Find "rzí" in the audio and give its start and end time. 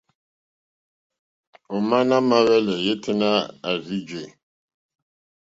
3.79-3.97